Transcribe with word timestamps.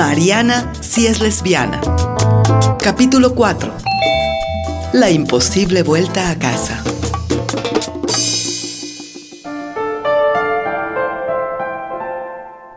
Mariana 0.00 0.72
si 0.80 1.06
es 1.06 1.20
lesbiana. 1.20 1.78
Capítulo 2.82 3.34
4. 3.34 3.70
La 4.94 5.10
imposible 5.10 5.82
vuelta 5.82 6.30
a 6.30 6.38
casa. 6.38 6.82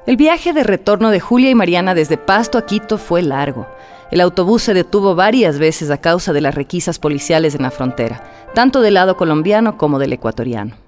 El 0.05 0.17
viaje 0.17 0.51
de 0.51 0.63
retorno 0.63 1.11
de 1.11 1.21
Julia 1.21 1.49
y 1.49 1.55
Mariana 1.55 1.95
desde 1.95 2.17
Pasto 2.17 2.57
a 2.57 2.65
Quito 2.65 2.97
fue 2.97 3.21
largo. 3.21 3.67
El 4.11 4.19
autobús 4.19 4.63
se 4.63 4.73
detuvo 4.73 5.15
varias 5.15 5.59
veces 5.59 5.91
a 5.91 5.99
causa 5.99 6.33
de 6.33 6.41
las 6.41 6.53
requisas 6.53 6.99
policiales 6.99 7.55
en 7.55 7.61
la 7.61 7.71
frontera, 7.71 8.21
tanto 8.53 8.81
del 8.81 8.95
lado 8.95 9.15
colombiano 9.15 9.77
como 9.77 9.97
del 9.97 10.11
ecuatoriano. 10.11 10.82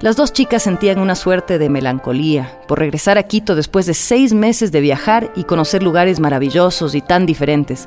Las 0.00 0.16
dos 0.16 0.32
chicas 0.32 0.62
sentían 0.62 0.98
una 0.98 1.14
suerte 1.14 1.58
de 1.58 1.68
melancolía 1.68 2.58
por 2.66 2.78
regresar 2.78 3.18
a 3.18 3.24
Quito 3.24 3.54
después 3.54 3.84
de 3.84 3.92
seis 3.92 4.32
meses 4.32 4.72
de 4.72 4.80
viajar 4.80 5.30
y 5.36 5.44
conocer 5.44 5.82
lugares 5.82 6.20
maravillosos 6.20 6.94
y 6.94 7.02
tan 7.02 7.26
diferentes, 7.26 7.86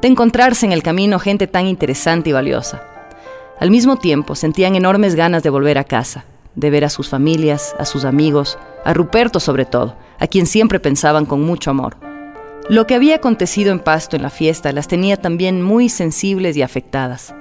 de 0.00 0.08
encontrarse 0.08 0.66
en 0.66 0.72
el 0.72 0.82
camino 0.82 1.20
gente 1.20 1.46
tan 1.46 1.68
interesante 1.68 2.30
y 2.30 2.32
valiosa. 2.32 2.82
Al 3.60 3.70
mismo 3.70 3.96
tiempo 3.96 4.34
sentían 4.34 4.74
enormes 4.74 5.14
ganas 5.14 5.44
de 5.44 5.50
volver 5.50 5.78
a 5.78 5.84
casa, 5.84 6.24
de 6.56 6.68
ver 6.68 6.84
a 6.84 6.90
sus 6.90 7.08
familias, 7.08 7.76
a 7.78 7.84
sus 7.84 8.04
amigos, 8.04 8.58
a 8.84 8.92
Ruperto 8.92 9.38
sobre 9.38 9.64
todo, 9.64 9.96
a 10.18 10.26
quien 10.26 10.46
siempre 10.46 10.80
pensaban 10.80 11.26
con 11.26 11.42
mucho 11.42 11.70
amor. 11.70 11.96
Lo 12.68 12.88
que 12.88 12.96
había 12.96 13.14
acontecido 13.14 13.70
en 13.70 13.78
Pasto 13.78 14.16
en 14.16 14.22
la 14.22 14.30
fiesta 14.30 14.72
las 14.72 14.88
tenía 14.88 15.16
también 15.16 15.62
muy 15.62 15.88
sensibles 15.88 16.56
y 16.56 16.62
afectadas. 16.62 17.36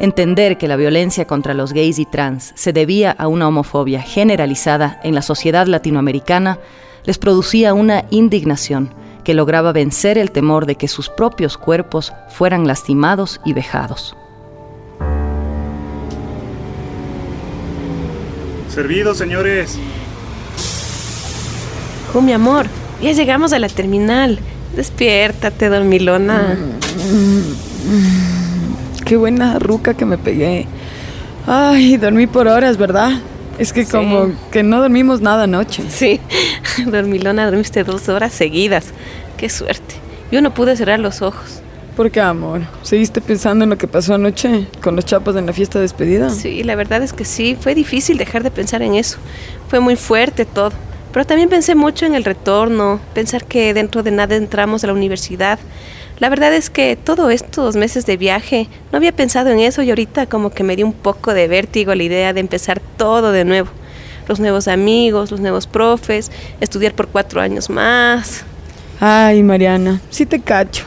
Entender 0.00 0.58
que 0.58 0.66
la 0.66 0.76
violencia 0.76 1.26
contra 1.26 1.54
los 1.54 1.72
gays 1.72 1.98
y 1.98 2.04
trans 2.04 2.52
se 2.56 2.72
debía 2.72 3.12
a 3.12 3.28
una 3.28 3.46
homofobia 3.46 4.02
generalizada 4.02 5.00
en 5.04 5.14
la 5.14 5.22
sociedad 5.22 5.66
latinoamericana 5.66 6.58
les 7.04 7.18
producía 7.18 7.74
una 7.74 8.04
indignación 8.10 8.92
que 9.22 9.34
lograba 9.34 9.72
vencer 9.72 10.18
el 10.18 10.30
temor 10.30 10.66
de 10.66 10.74
que 10.74 10.88
sus 10.88 11.08
propios 11.08 11.56
cuerpos 11.56 12.12
fueran 12.28 12.66
lastimados 12.66 13.40
y 13.44 13.52
vejados. 13.52 14.16
Servido, 18.68 19.14
señores. 19.14 19.78
Oh, 22.12 22.20
mi 22.20 22.32
amor, 22.32 22.66
ya 23.00 23.12
llegamos 23.12 23.52
a 23.52 23.58
la 23.58 23.68
terminal. 23.68 24.40
Despiértate, 24.74 25.68
dormilona. 25.68 26.58
Qué 29.04 29.16
buena 29.16 29.58
ruca 29.58 29.94
que 29.94 30.06
me 30.06 30.16
pegué. 30.16 30.66
Ay, 31.46 31.98
dormí 31.98 32.26
por 32.26 32.48
horas, 32.48 32.78
¿verdad? 32.78 33.12
Es 33.58 33.72
que 33.72 33.86
como 33.86 34.32
que 34.50 34.62
no 34.62 34.80
dormimos 34.80 35.20
nada 35.20 35.44
anoche. 35.44 35.84
Sí, 35.90 36.20
dormilona, 36.86 37.44
dormiste 37.44 37.84
dos 37.84 38.08
horas 38.08 38.32
seguidas. 38.32 38.86
Qué 39.36 39.48
suerte. 39.48 39.96
Yo 40.32 40.40
no 40.40 40.54
pude 40.54 40.76
cerrar 40.76 41.00
los 41.00 41.22
ojos. 41.22 41.60
¿Por 41.96 42.10
qué, 42.10 42.20
amor? 42.20 42.62
¿Seguiste 42.82 43.20
pensando 43.20 43.62
en 43.62 43.70
lo 43.70 43.78
que 43.78 43.86
pasó 43.86 44.14
anoche 44.14 44.66
con 44.82 44.96
los 44.96 45.04
chapos 45.04 45.36
en 45.36 45.46
la 45.46 45.52
fiesta 45.52 45.78
de 45.78 45.82
despedida? 45.82 46.30
Sí, 46.30 46.64
la 46.64 46.74
verdad 46.74 47.02
es 47.02 47.12
que 47.12 47.24
sí. 47.24 47.56
Fue 47.60 47.74
difícil 47.74 48.16
dejar 48.18 48.42
de 48.42 48.50
pensar 48.50 48.82
en 48.82 48.94
eso. 48.94 49.18
Fue 49.68 49.78
muy 49.78 49.94
fuerte 49.94 50.44
todo. 50.44 50.72
Pero 51.12 51.24
también 51.24 51.48
pensé 51.48 51.76
mucho 51.76 52.06
en 52.06 52.16
el 52.16 52.24
retorno, 52.24 52.98
pensar 53.14 53.44
que 53.44 53.72
dentro 53.72 54.02
de 54.02 54.10
nada 54.10 54.34
entramos 54.34 54.82
a 54.82 54.88
la 54.88 54.92
universidad. 54.94 55.60
La 56.20 56.28
verdad 56.28 56.54
es 56.54 56.70
que 56.70 56.96
todos 56.96 57.32
estos 57.32 57.74
meses 57.74 58.06
de 58.06 58.16
viaje 58.16 58.68
no 58.92 58.98
había 58.98 59.12
pensado 59.12 59.50
en 59.50 59.58
eso 59.58 59.82
y 59.82 59.90
ahorita 59.90 60.26
como 60.26 60.50
que 60.50 60.62
me 60.62 60.76
dio 60.76 60.86
un 60.86 60.92
poco 60.92 61.34
de 61.34 61.48
vértigo 61.48 61.94
la 61.94 62.02
idea 62.02 62.32
de 62.32 62.40
empezar 62.40 62.80
todo 62.96 63.32
de 63.32 63.44
nuevo. 63.44 63.68
Los 64.28 64.40
nuevos 64.40 64.68
amigos, 64.68 65.30
los 65.30 65.40
nuevos 65.40 65.66
profes, 65.66 66.30
estudiar 66.60 66.94
por 66.94 67.08
cuatro 67.08 67.40
años 67.40 67.68
más. 67.68 68.44
Ay, 69.00 69.42
Mariana, 69.42 70.00
sí 70.10 70.24
te 70.24 70.40
cacho. 70.40 70.84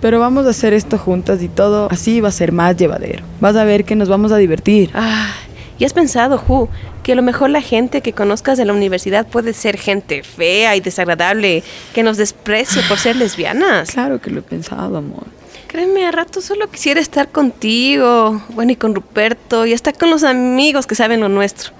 Pero 0.00 0.20
vamos 0.20 0.44
a 0.44 0.50
hacer 0.50 0.74
esto 0.74 0.98
juntas 0.98 1.42
y 1.42 1.48
todo 1.48 1.88
así 1.90 2.20
va 2.20 2.28
a 2.28 2.32
ser 2.32 2.52
más 2.52 2.76
llevadero. 2.76 3.24
Vas 3.40 3.56
a 3.56 3.64
ver 3.64 3.84
que 3.84 3.96
nos 3.96 4.08
vamos 4.08 4.32
a 4.32 4.36
divertir. 4.36 4.90
Ah, 4.92 5.32
¿y 5.78 5.84
has 5.84 5.92
pensado, 5.92 6.38
Ju, 6.38 6.68
que 7.02 7.12
a 7.12 7.14
lo 7.14 7.22
mejor 7.22 7.50
la 7.50 7.60
gente 7.60 8.00
que 8.00 8.12
conozcas 8.12 8.58
de 8.58 8.64
la 8.64 8.72
universidad 8.72 9.26
puede 9.26 9.52
ser 9.52 9.76
gente 9.78 10.22
fea 10.22 10.76
y 10.76 10.80
desagradable, 10.80 11.62
que 11.94 12.02
nos 12.02 12.16
desprecie 12.16 12.82
por 12.88 12.98
ser 12.98 13.16
lesbianas? 13.16 13.90
Claro 13.90 14.20
que 14.20 14.30
lo 14.30 14.40
he 14.40 14.42
pensado, 14.42 14.96
amor. 14.96 15.24
Créeme, 15.66 16.06
a 16.06 16.12
rato 16.12 16.40
solo 16.40 16.70
quisiera 16.70 17.00
estar 17.00 17.28
contigo, 17.30 18.40
bueno, 18.50 18.70
y 18.70 18.76
con 18.76 18.94
Ruperto, 18.94 19.66
y 19.66 19.72
estar 19.72 19.98
con 19.98 20.08
los 20.08 20.22
amigos 20.22 20.86
que 20.86 20.94
saben 20.94 21.20
lo 21.20 21.28
nuestro. 21.28 21.72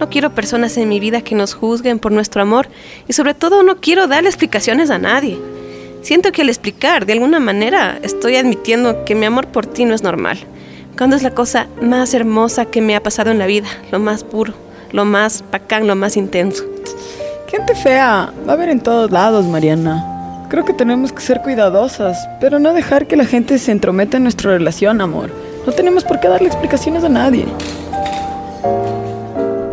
No 0.00 0.08
quiero 0.08 0.34
personas 0.34 0.76
en 0.78 0.88
mi 0.88 0.98
vida 1.00 1.20
que 1.20 1.34
nos 1.34 1.52
juzguen 1.52 1.98
por 1.98 2.12
nuestro 2.12 2.40
amor, 2.40 2.68
y 3.06 3.12
sobre 3.12 3.34
todo 3.34 3.62
no 3.62 3.76
quiero 3.76 4.06
darle 4.06 4.30
explicaciones 4.30 4.88
a 4.88 4.98
nadie. 4.98 5.38
Siento 6.00 6.32
que 6.32 6.42
al 6.42 6.48
explicar, 6.48 7.04
de 7.04 7.12
alguna 7.12 7.40
manera, 7.40 7.98
estoy 8.02 8.36
admitiendo 8.36 9.04
que 9.04 9.14
mi 9.14 9.26
amor 9.26 9.46
por 9.48 9.66
ti 9.66 9.84
no 9.84 9.94
es 9.94 10.02
normal. 10.02 10.38
Cuando 10.96 11.16
es 11.16 11.22
la 11.22 11.32
cosa 11.32 11.66
más 11.80 12.14
hermosa 12.14 12.66
que 12.66 12.80
me 12.80 12.94
ha 12.94 13.02
pasado 13.02 13.30
en 13.30 13.38
la 13.38 13.46
vida, 13.46 13.68
lo 13.90 13.98
más 13.98 14.24
puro, 14.24 14.52
lo 14.92 15.04
más 15.04 15.42
bacán, 15.50 15.86
lo 15.86 15.96
más 15.96 16.16
intenso. 16.16 16.64
Gente 17.48 17.74
fea, 17.74 18.32
va 18.46 18.52
a 18.52 18.54
haber 18.54 18.68
en 18.68 18.80
todos 18.80 19.10
lados, 19.10 19.46
Mariana. 19.46 20.46
Creo 20.48 20.64
que 20.64 20.72
tenemos 20.72 21.12
que 21.12 21.20
ser 21.20 21.40
cuidadosas, 21.42 22.28
pero 22.40 22.58
no 22.58 22.72
dejar 22.72 23.06
que 23.06 23.16
la 23.16 23.24
gente 23.24 23.58
se 23.58 23.72
entrometa 23.72 24.18
en 24.18 24.22
nuestra 24.24 24.52
relación, 24.52 25.00
amor. 25.00 25.30
No 25.66 25.72
tenemos 25.72 26.04
por 26.04 26.20
qué 26.20 26.28
darle 26.28 26.48
explicaciones 26.48 27.04
a 27.04 27.08
nadie. 27.08 27.46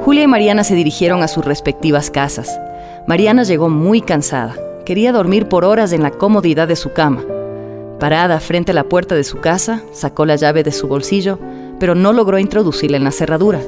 Julia 0.04 0.24
y 0.24 0.28
Mariana 0.28 0.64
se 0.64 0.76
dirigieron 0.76 1.22
a 1.22 1.28
sus 1.28 1.44
respectivas 1.46 2.10
casas. 2.10 2.60
Mariana 3.08 3.44
llegó 3.44 3.70
muy 3.70 4.02
cansada 4.02 4.56
quería 4.90 5.12
dormir 5.12 5.46
por 5.46 5.66
horas 5.66 5.92
en 5.92 6.02
la 6.02 6.10
comodidad 6.10 6.68
de 6.68 6.76
su 6.76 6.94
cama. 6.94 7.22
Parada 8.00 8.40
frente 8.40 8.72
a 8.72 8.76
la 8.76 8.86
puerta 8.86 9.16
de 9.16 9.24
su 9.24 9.40
casa, 9.40 9.82
sacó 9.92 10.26
la 10.26 10.38
llave 10.38 10.64
de 10.64 10.72
su 10.72 10.88
bolsillo, 10.88 11.38
pero 11.80 11.96
no 11.96 12.14
logró 12.14 12.40
introducirla 12.40 12.98
en 12.98 13.04
la 13.04 13.12
cerradura. 13.12 13.60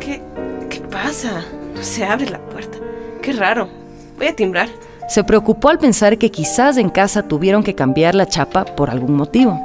¿Qué, 0.00 0.20
qué 0.68 0.80
pasa? 0.80 1.44
No 1.74 1.82
se 1.82 2.04
abre 2.04 2.28
la 2.28 2.38
puerta. 2.38 2.78
Qué 3.22 3.32
raro. 3.32 3.68
Voy 4.18 4.26
a 4.26 4.36
timbrar. 4.36 4.68
Se 5.08 5.24
preocupó 5.24 5.70
al 5.70 5.78
pensar 5.78 6.18
que 6.18 6.30
quizás 6.30 6.76
en 6.76 6.90
casa 6.90 7.22
tuvieron 7.22 7.62
que 7.64 7.74
cambiar 7.74 8.14
la 8.14 8.26
chapa 8.26 8.64
por 8.64 8.90
algún 8.90 9.14
motivo. 9.16 9.58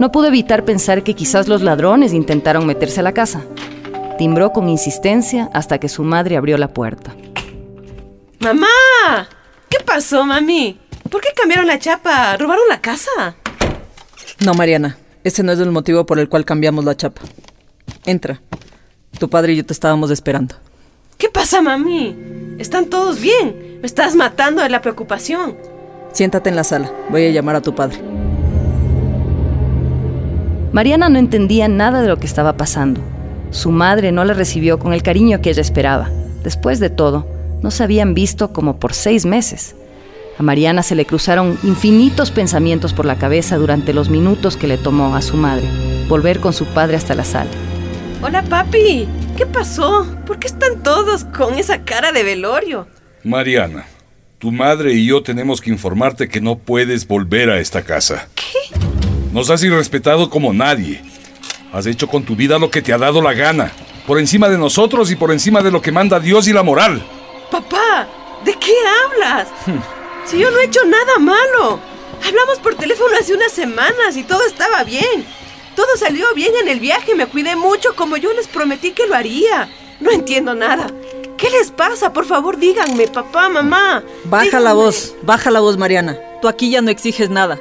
No 0.00 0.10
pudo 0.10 0.26
evitar 0.26 0.64
pensar 0.64 1.04
que 1.04 1.14
quizás 1.14 1.46
los 1.46 1.62
ladrones 1.62 2.12
intentaron 2.12 2.66
meterse 2.66 3.00
a 3.00 3.04
la 3.04 3.12
casa. 3.12 3.44
Timbró 4.18 4.52
con 4.52 4.68
insistencia 4.68 5.48
hasta 5.52 5.78
que 5.78 5.88
su 5.88 6.02
madre 6.02 6.36
abrió 6.36 6.58
la 6.58 6.68
puerta. 6.68 7.14
¡Mamá! 8.40 8.66
¿Qué 9.68 9.78
pasó, 9.84 10.26
mami? 10.26 10.78
¿Por 11.14 11.20
qué 11.20 11.28
cambiaron 11.32 11.68
la 11.68 11.78
chapa? 11.78 12.36
¿Robaron 12.36 12.64
la 12.68 12.80
casa? 12.80 13.36
No, 14.44 14.52
Mariana. 14.52 14.98
Ese 15.22 15.44
no 15.44 15.52
es 15.52 15.60
el 15.60 15.70
motivo 15.70 16.04
por 16.06 16.18
el 16.18 16.28
cual 16.28 16.44
cambiamos 16.44 16.84
la 16.84 16.96
chapa. 16.96 17.22
Entra. 18.04 18.40
Tu 19.20 19.30
padre 19.30 19.52
y 19.52 19.56
yo 19.58 19.64
te 19.64 19.72
estábamos 19.72 20.10
esperando. 20.10 20.56
¿Qué 21.16 21.28
pasa, 21.28 21.62
mami? 21.62 22.16
¿Están 22.58 22.86
todos 22.86 23.20
bien? 23.20 23.78
Me 23.80 23.86
estás 23.86 24.16
matando 24.16 24.60
de 24.60 24.68
la 24.68 24.82
preocupación. 24.82 25.56
Siéntate 26.10 26.50
en 26.50 26.56
la 26.56 26.64
sala. 26.64 26.90
Voy 27.10 27.26
a 27.26 27.30
llamar 27.30 27.54
a 27.54 27.62
tu 27.62 27.76
padre. 27.76 28.00
Mariana 30.72 31.08
no 31.10 31.20
entendía 31.20 31.68
nada 31.68 32.02
de 32.02 32.08
lo 32.08 32.18
que 32.18 32.26
estaba 32.26 32.56
pasando. 32.56 33.00
Su 33.52 33.70
madre 33.70 34.10
no 34.10 34.24
la 34.24 34.34
recibió 34.34 34.80
con 34.80 34.92
el 34.92 35.04
cariño 35.04 35.40
que 35.40 35.50
ella 35.50 35.62
esperaba. 35.62 36.10
Después 36.42 36.80
de 36.80 36.90
todo, 36.90 37.24
no 37.62 37.70
se 37.70 37.84
habían 37.84 38.14
visto 38.14 38.52
como 38.52 38.80
por 38.80 38.94
seis 38.94 39.24
meses. 39.24 39.76
A 40.38 40.42
Mariana 40.42 40.82
se 40.82 40.94
le 40.94 41.06
cruzaron 41.06 41.58
infinitos 41.62 42.30
pensamientos 42.30 42.92
por 42.92 43.06
la 43.06 43.16
cabeza 43.16 43.56
durante 43.56 43.92
los 43.92 44.08
minutos 44.08 44.56
que 44.56 44.66
le 44.66 44.78
tomó 44.78 45.14
a 45.14 45.22
su 45.22 45.36
madre 45.36 45.68
volver 46.08 46.40
con 46.40 46.52
su 46.52 46.66
padre 46.66 46.96
hasta 46.96 47.14
la 47.14 47.24
sala. 47.24 47.50
Hola 48.22 48.42
papi, 48.42 49.08
¿qué 49.36 49.46
pasó? 49.46 50.06
¿Por 50.26 50.38
qué 50.38 50.46
están 50.46 50.82
todos 50.82 51.24
con 51.24 51.54
esa 51.54 51.84
cara 51.84 52.12
de 52.12 52.22
velorio? 52.22 52.86
Mariana, 53.22 53.86
tu 54.38 54.50
madre 54.50 54.92
y 54.92 55.06
yo 55.06 55.22
tenemos 55.22 55.60
que 55.60 55.70
informarte 55.70 56.28
que 56.28 56.40
no 56.40 56.58
puedes 56.58 57.06
volver 57.06 57.50
a 57.50 57.58
esta 57.58 57.82
casa. 57.82 58.28
¿Qué? 58.34 58.78
Nos 59.32 59.50
has 59.50 59.62
irrespetado 59.62 60.30
como 60.30 60.52
nadie. 60.52 61.02
Has 61.72 61.86
hecho 61.86 62.06
con 62.06 62.22
tu 62.22 62.36
vida 62.36 62.58
lo 62.58 62.70
que 62.70 62.82
te 62.82 62.92
ha 62.92 62.98
dado 62.98 63.20
la 63.20 63.34
gana, 63.34 63.72
por 64.06 64.18
encima 64.18 64.48
de 64.48 64.58
nosotros 64.58 65.10
y 65.10 65.16
por 65.16 65.32
encima 65.32 65.60
de 65.60 65.72
lo 65.72 65.82
que 65.82 65.90
manda 65.90 66.20
Dios 66.20 66.46
y 66.46 66.52
la 66.52 66.62
moral. 66.62 67.02
Papá, 67.50 68.06
¿de 68.44 68.54
qué 68.54 68.72
hablas? 69.04 69.48
Si 70.24 70.38
yo 70.38 70.50
no 70.50 70.58
he 70.58 70.64
hecho 70.64 70.84
nada 70.86 71.18
malo. 71.18 71.80
Hablamos 72.26 72.58
por 72.62 72.74
teléfono 72.74 73.14
hace 73.18 73.34
unas 73.34 73.52
semanas 73.52 74.16
y 74.16 74.24
todo 74.24 74.44
estaba 74.46 74.84
bien. 74.84 75.26
Todo 75.76 75.96
salió 75.96 76.26
bien 76.34 76.52
en 76.60 76.68
el 76.68 76.80
viaje, 76.80 77.14
me 77.14 77.26
cuidé 77.26 77.56
mucho 77.56 77.96
como 77.96 78.16
yo 78.16 78.32
les 78.32 78.46
prometí 78.46 78.92
que 78.92 79.06
lo 79.06 79.14
haría. 79.14 79.68
No 80.00 80.10
entiendo 80.10 80.54
nada. 80.54 80.86
¿Qué 81.36 81.50
les 81.50 81.70
pasa? 81.70 82.12
Por 82.12 82.24
favor, 82.24 82.58
díganme, 82.58 83.08
papá, 83.08 83.48
mamá. 83.48 84.04
Baja 84.24 84.60
la 84.60 84.72
voz, 84.72 85.14
baja 85.22 85.50
la 85.50 85.60
voz, 85.60 85.76
Mariana. 85.76 86.18
Tú 86.40 86.48
aquí 86.48 86.70
ya 86.70 86.80
no 86.80 86.90
exiges 86.90 87.28
nada. 87.28 87.58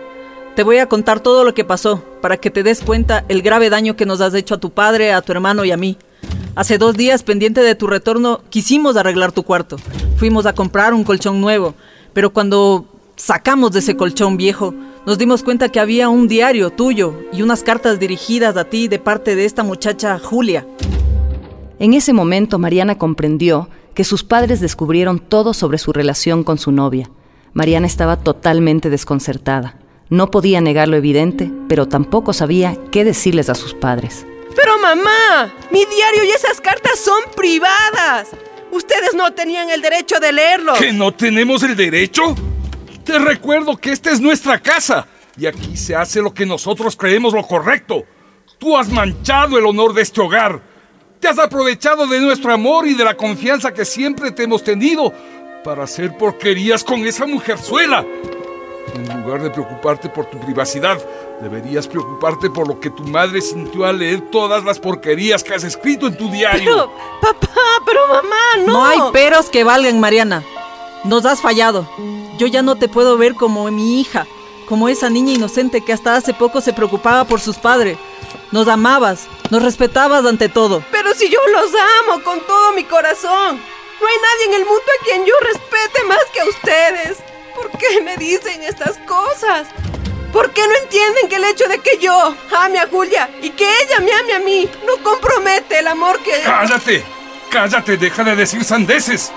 Te 0.56 0.63
voy 0.63 0.77
a 0.77 0.88
contar 0.88 1.19
todo 1.19 1.44
lo 1.44 1.56
que 1.56 1.65
pasó, 1.65 2.04
para 2.21 2.38
que 2.38 2.51
te 2.51 2.62
des 2.62 2.81
cuenta 2.81 3.25
el 3.27 3.42
grave 3.42 3.71
daño 3.71 3.95
que 3.95 4.06
nos 4.06 4.21
has 4.21 4.36
hecho 4.36 4.56
a 4.56 4.60
tu 4.60 4.69
padre, 4.69 5.12
a 5.12 5.21
tu 5.21 5.31
hermano 5.31 5.65
y 5.65 5.71
a 5.71 5.77
mí. 5.77 5.98
Hace 6.56 6.77
dos 6.77 6.95
días, 6.95 7.24
pendiente 7.24 7.62
de 7.62 7.74
tu 7.74 7.88
retorno, 7.88 8.44
quisimos 8.51 8.95
arreglar 8.95 9.31
tu 9.31 9.42
cuarto. 9.44 9.77
Fuimos 10.18 10.45
a 10.45 10.54
comprar 10.54 10.94
un 10.94 11.04
colchón 11.04 11.42
nuevo, 11.42 11.74
Pero 12.13 12.31
cuando 12.31 12.86
sacamos 13.15 13.71
de 13.71 13.80
ese 13.80 13.95
colchón 13.98 14.38
viejo, 14.38 14.74
nos 15.06 15.18
dimos 15.18 15.44
cuenta 15.44 15.69
que 15.69 15.80
había 15.80 16.10
un 16.10 16.27
diario 16.27 16.69
tuyo 16.69 17.15
y 17.33 17.42
unas 17.42 17.63
cartas 17.63 18.00
dirigidas 18.00 18.56
a 18.56 18.65
ti 18.65 18.88
de 18.88 19.00
parte 19.00 19.36
de 19.36 19.45
esta 19.45 19.63
muchacha 19.63 20.19
Julia. 20.19 20.65
En 21.80 21.94
ese 21.94 22.13
momento 22.13 22.60
Mariana 22.60 22.98
comprendió 22.98 23.68
que 23.94 24.04
sus 24.04 24.24
padres 24.24 24.60
descubrieron 24.60 25.19
todo 25.19 25.54
sobre 25.54 25.77
su 25.77 25.92
relación 25.92 26.44
con 26.44 26.57
su 26.57 26.71
novia. 26.71 27.10
Mariana 27.54 27.88
estaba 27.88 28.18
totalmente 28.18 28.89
desconcertada. 28.89 29.80
No 30.10 30.31
podía 30.31 30.62
negar 30.62 30.88
lo 30.88 30.95
evidente, 30.95 31.51
pero 31.68 31.88
tampoco 31.88 32.33
sabía 32.33 32.77
qué 32.92 33.04
decirles 33.04 33.50
a 33.50 33.56
sus 33.56 33.74
padres. 33.74 34.25
Pero 34.56 34.77
mamá, 34.80 35.54
mi 35.71 35.86
diario 35.86 36.24
y 36.24 36.30
esas 36.30 36.62
cartas 36.62 37.00
son 37.00 37.21
privadas. 37.36 38.30
Ustedes 38.73 39.13
no 39.13 39.31
tenían 39.33 39.69
el 39.69 39.83
derecho 39.83 40.19
de 40.19 40.33
leerlos. 40.33 40.79
¿Que 40.79 40.91
no 40.91 41.13
tenemos 41.13 41.61
el 41.61 41.75
derecho? 41.75 42.35
Te 43.05 43.19
recuerdo 43.19 43.77
que 43.77 43.91
esta 43.91 44.09
es 44.09 44.19
nuestra 44.19 44.59
casa 44.59 45.05
y 45.37 45.45
aquí 45.45 45.77
se 45.77 45.95
hace 45.95 46.21
lo 46.23 46.33
que 46.33 46.43
nosotros 46.43 46.95
creemos 46.95 47.33
lo 47.33 47.45
correcto. 47.45 48.03
Tú 48.57 48.75
has 48.75 48.89
manchado 48.89 49.59
el 49.59 49.65
honor 49.67 49.93
de 49.93 50.01
este 50.01 50.21
hogar. 50.21 50.59
Te 51.19 51.27
has 51.27 51.37
aprovechado 51.37 52.07
de 52.07 52.19
nuestro 52.19 52.51
amor 52.51 52.87
y 52.87 52.95
de 52.95 53.03
la 53.03 53.15
confianza 53.15 53.71
que 53.71 53.85
siempre 53.85 54.31
te 54.31 54.43
hemos 54.43 54.63
tenido 54.63 55.13
para 55.63 55.83
hacer 55.83 56.17
porquerías 56.17 56.83
con 56.83 57.05
esa 57.05 57.27
mujerzuela. 57.27 58.03
En 58.95 59.23
lugar 59.23 59.41
de 59.41 59.49
preocuparte 59.49 60.09
por 60.09 60.25
tu 60.25 60.39
privacidad, 60.39 60.97
deberías 61.41 61.87
preocuparte 61.87 62.49
por 62.49 62.67
lo 62.67 62.79
que 62.79 62.89
tu 62.89 63.03
madre 63.03 63.41
sintió 63.41 63.85
al 63.85 63.99
leer 63.99 64.29
todas 64.29 64.63
las 64.63 64.79
porquerías 64.79 65.43
que 65.43 65.53
has 65.53 65.63
escrito 65.63 66.07
en 66.07 66.17
tu 66.17 66.29
diario. 66.29 66.63
Pero, 66.65 66.91
papá, 67.21 67.53
pero 67.93 68.07
mamá, 68.07 68.57
no. 68.65 68.73
No 68.73 68.85
hay 68.85 68.99
peros 69.11 69.49
que 69.49 69.63
valgan, 69.63 69.99
Mariana. 69.99 70.43
Nos 71.03 71.25
has 71.25 71.41
fallado. 71.41 71.87
Yo 72.37 72.47
ya 72.47 72.61
no 72.63 72.75
te 72.75 72.87
puedo 72.87 73.17
ver 73.17 73.35
como 73.35 73.69
mi 73.69 74.01
hija, 74.01 74.25
como 74.67 74.89
esa 74.89 75.09
niña 75.09 75.33
inocente 75.33 75.81
que 75.81 75.93
hasta 75.93 76.15
hace 76.15 76.33
poco 76.33 76.61
se 76.61 76.73
preocupaba 76.73 77.25
por 77.25 77.39
sus 77.39 77.57
padres. 77.57 77.97
Nos 78.51 78.67
amabas, 78.67 79.27
nos 79.51 79.61
respetabas 79.61 80.25
ante 80.25 80.49
todo. 80.49 80.83
Pero 80.91 81.13
si 81.13 81.29
yo 81.29 81.39
los 81.51 81.71
amo 81.73 82.23
con 82.23 82.39
todo 82.41 82.71
mi 82.73 82.83
corazón. 82.83 83.61
No 84.01 84.07
hay 84.09 84.15
nadie 84.17 84.45
en 84.47 84.61
el 84.61 84.65
mundo 84.65 84.83
a 84.99 85.03
quien 85.05 85.25
yo 85.25 85.33
respete 85.41 86.03
más 86.07 86.25
que 86.33 86.41
a 86.41 86.45
ustedes. 86.45 87.17
¿Por 87.55 87.71
qué 87.77 88.01
me 88.01 88.17
dicen 88.17 88.61
estas 88.63 88.97
cosas? 89.07 89.67
¿Por 90.33 90.51
qué 90.51 90.67
no 90.67 90.75
entienden 90.75 91.29
que 91.29 91.35
el 91.35 91.43
hecho 91.43 91.67
de 91.67 91.77
que 91.77 91.99
yo 91.99 92.35
ame 92.57 92.79
a 92.79 92.87
Julia 92.87 93.29
y 93.41 93.51
que 93.51 93.65
ella 93.65 93.99
me 93.99 94.11
ame 94.11 94.33
a 94.33 94.39
mí 94.39 94.67
no 94.85 95.01
compromete 95.03 95.79
el 95.79 95.87
amor 95.87 96.19
que... 96.19 96.41
¡Cállate! 96.43 97.12
¡Cállate! 97.53 97.97
¡Deja 97.97 98.23
de 98.23 98.35
decir 98.35 98.63
sandeces! 98.63 99.31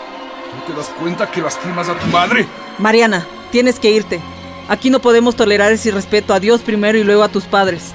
¿No 0.56 0.62
te 0.64 0.72
das 0.72 0.88
cuenta 0.98 1.30
que 1.30 1.42
lastimas 1.42 1.86
a 1.90 1.98
tu 1.98 2.06
madre? 2.06 2.46
Mariana, 2.78 3.26
tienes 3.50 3.78
que 3.78 3.90
irte. 3.90 4.22
Aquí 4.68 4.88
no 4.88 5.00
podemos 5.00 5.36
tolerar 5.36 5.70
ese 5.70 5.90
irrespeto 5.90 6.32
a 6.32 6.40
Dios 6.40 6.62
primero 6.62 6.96
y 6.96 7.04
luego 7.04 7.22
a 7.22 7.28
tus 7.28 7.44
padres. 7.44 7.92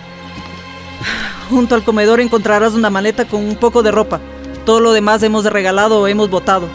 Junto 1.50 1.73
al 1.73 1.83
comedor 1.83 2.19
encontrarás 2.19 2.73
una 2.73 2.91
maleta 2.91 3.25
con 3.25 3.44
un 3.44 3.56
poco 3.56 3.81
de 3.81 3.89
ropa. 3.89 4.21
Todo 4.63 4.79
lo 4.79 4.91
demás 4.91 5.23
hemos 5.23 5.44
regalado 5.45 6.00
o 6.00 6.07
hemos 6.07 6.29
botado. 6.29 6.69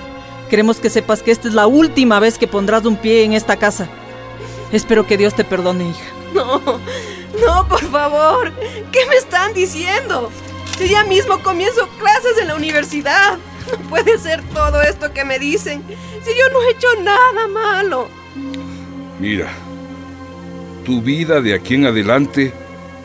Queremos 0.50 0.81
que 0.81 0.90
sepas 0.90 1.22
que 1.22 1.31
esta 1.31 1.46
es 1.46 1.54
la 1.54 1.69
última 1.69 2.19
vez 2.19 2.38
que 2.38 2.48
pondrás 2.48 2.84
un 2.84 2.96
pie 2.96 3.22
en 3.22 3.32
esta 3.32 3.56
casa. 3.56 3.88
Espero 4.72 5.06
que 5.06 5.16
Dios 5.16 5.37
te 5.37 5.44
perdone, 5.44 5.90
hija. 5.90 6.04
No, 6.34 6.60
no, 7.46 7.69
por 7.69 7.84
favor. 7.93 8.52
¿Qué 8.90 9.06
me 9.06 9.14
están 9.14 9.54
diciendo? 9.54 10.32
Si 10.78 10.88
ya 10.88 11.05
mismo 11.05 11.43
comienzo 11.43 11.88
clases 11.99 12.38
en 12.40 12.49
la 12.49 12.56
universidad. 12.56 13.38
No 13.70 13.78
puede 13.88 14.19
ser 14.19 14.43
todo 14.55 14.82
esto 14.82 15.12
que 15.12 15.25
me 15.25 15.38
dicen. 15.38 15.82
Si 16.23 16.31
yo 16.38 16.49
no 16.52 16.62
he 16.62 16.70
hecho 16.73 16.88
nada 17.02 17.49
malo. 17.49 18.08
Mira, 19.19 19.50
tu 20.84 21.00
vida 21.00 21.40
de 21.40 21.55
aquí 21.55 21.75
en 21.75 21.87
adelante 21.87 22.52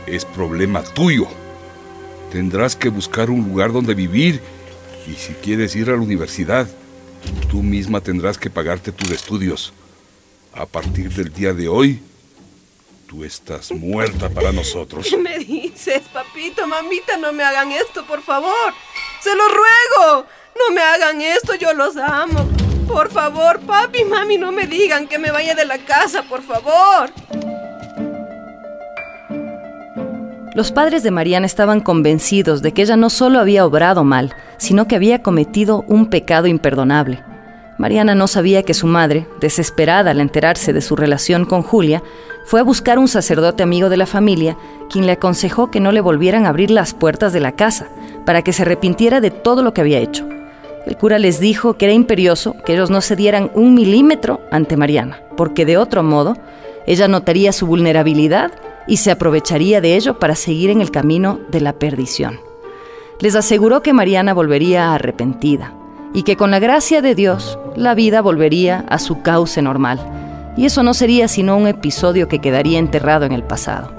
es 0.05 0.25
problema 0.25 0.83
tuyo. 0.83 1.27
Tendrás 2.31 2.75
que 2.75 2.89
buscar 2.89 3.29
un 3.29 3.43
lugar 3.43 3.71
donde 3.71 3.93
vivir 3.93 4.41
y 5.07 5.13
si 5.13 5.33
quieres 5.33 5.75
ir 5.75 5.89
a 5.89 5.93
la 5.93 6.01
universidad, 6.01 6.67
tú 7.49 7.63
misma 7.63 8.01
tendrás 8.01 8.37
que 8.37 8.49
pagarte 8.49 8.91
tus 8.91 9.11
estudios. 9.11 9.73
A 10.53 10.65
partir 10.65 11.11
del 11.13 11.33
día 11.33 11.53
de 11.53 11.69
hoy, 11.69 12.01
tú 13.11 13.25
estás 13.25 13.73
muerta 13.73 14.29
para 14.29 14.51
nosotros. 14.53 15.07
¿Qué 15.09 15.17
me 15.17 15.37
dices, 15.37 16.01
papito, 16.13 16.65
mamita? 16.65 17.17
No 17.17 17.33
me 17.33 17.43
hagan 17.43 17.69
esto, 17.73 18.05
por 18.05 18.21
favor. 18.21 18.73
Se 19.19 19.35
lo 19.35 19.43
ruego. 19.49 20.25
No 20.55 20.73
me 20.73 20.81
hagan 20.81 21.21
esto, 21.21 21.55
yo 21.55 21.73
los 21.73 21.97
amo. 21.97 22.47
Por 22.87 23.11
favor, 23.11 23.59
papi, 23.59 24.05
mami, 24.05 24.37
no 24.37 24.53
me 24.53 24.65
digan 24.65 25.09
que 25.09 25.19
me 25.19 25.29
vaya 25.29 25.55
de 25.55 25.65
la 25.65 25.77
casa, 25.79 26.23
por 26.23 26.41
favor. 26.41 27.09
Los 30.55 30.71
padres 30.71 31.03
de 31.03 31.11
Mariana 31.11 31.45
estaban 31.45 31.81
convencidos 31.81 32.61
de 32.61 32.73
que 32.73 32.81
ella 32.81 32.95
no 32.95 33.09
solo 33.09 33.39
había 33.39 33.65
obrado 33.65 34.05
mal, 34.05 34.33
sino 34.57 34.87
que 34.87 34.95
había 34.95 35.21
cometido 35.21 35.83
un 35.87 36.09
pecado 36.09 36.47
imperdonable. 36.47 37.23
Mariana 37.77 38.13
no 38.13 38.27
sabía 38.27 38.61
que 38.61 38.75
su 38.75 38.85
madre, 38.85 39.27
desesperada 39.39 40.11
al 40.11 40.19
enterarse 40.19 40.71
de 40.71 40.81
su 40.81 40.95
relación 40.95 41.45
con 41.45 41.63
Julia, 41.63 42.03
fue 42.51 42.59
a 42.59 42.63
buscar 42.63 42.99
un 42.99 43.07
sacerdote 43.07 43.63
amigo 43.63 43.87
de 43.87 43.95
la 43.95 44.05
familia, 44.05 44.57
quien 44.89 45.05
le 45.05 45.13
aconsejó 45.13 45.71
que 45.71 45.79
no 45.79 45.93
le 45.93 46.01
volvieran 46.01 46.45
a 46.45 46.49
abrir 46.49 46.69
las 46.69 46.93
puertas 46.93 47.31
de 47.31 47.39
la 47.39 47.53
casa, 47.53 47.87
para 48.25 48.41
que 48.41 48.51
se 48.51 48.63
arrepintiera 48.63 49.21
de 49.21 49.31
todo 49.31 49.63
lo 49.63 49.73
que 49.73 49.79
había 49.79 49.99
hecho. 49.99 50.27
El 50.85 50.97
cura 50.97 51.17
les 51.17 51.39
dijo 51.39 51.75
que 51.75 51.85
era 51.85 51.93
imperioso 51.93 52.57
que 52.65 52.73
ellos 52.73 52.89
no 52.89 52.99
se 52.99 53.15
dieran 53.15 53.51
un 53.53 53.73
milímetro 53.73 54.41
ante 54.51 54.75
Mariana, 54.75 55.21
porque 55.37 55.65
de 55.65 55.77
otro 55.77 56.03
modo 56.03 56.35
ella 56.85 57.07
notaría 57.07 57.53
su 57.53 57.67
vulnerabilidad 57.67 58.51
y 58.85 58.97
se 58.97 59.11
aprovecharía 59.11 59.79
de 59.79 59.95
ello 59.95 60.19
para 60.19 60.35
seguir 60.35 60.71
en 60.71 60.81
el 60.81 60.91
camino 60.91 61.39
de 61.51 61.61
la 61.61 61.71
perdición. 61.71 62.41
Les 63.21 63.37
aseguró 63.37 63.81
que 63.81 63.93
Mariana 63.93 64.33
volvería 64.33 64.93
arrepentida 64.93 65.73
y 66.13 66.23
que 66.23 66.35
con 66.35 66.51
la 66.51 66.59
gracia 66.59 67.01
de 67.01 67.15
Dios 67.15 67.57
la 67.77 67.95
vida 67.95 68.21
volvería 68.21 68.83
a 68.89 68.99
su 68.99 69.21
cauce 69.21 69.61
normal, 69.61 70.30
y 70.57 70.65
eso 70.65 70.83
no 70.83 70.93
sería 70.93 71.27
sino 71.27 71.57
un 71.57 71.67
episodio 71.67 72.27
que 72.27 72.39
quedaría 72.39 72.79
enterrado 72.79 73.25
en 73.25 73.31
el 73.31 73.43
pasado. 73.43 73.91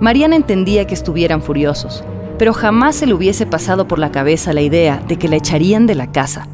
Mariana 0.00 0.36
entendía 0.36 0.86
que 0.86 0.94
estuvieran 0.94 1.42
furiosos, 1.42 2.04
pero 2.38 2.52
jamás 2.52 2.96
se 2.96 3.06
le 3.06 3.14
hubiese 3.14 3.46
pasado 3.46 3.88
por 3.88 3.98
la 3.98 4.12
cabeza 4.12 4.52
la 4.52 4.60
idea 4.60 5.02
de 5.08 5.18
que 5.18 5.28
la 5.28 5.36
echarían 5.36 5.86
de 5.86 5.96
la 5.96 6.12
casa. 6.12 6.46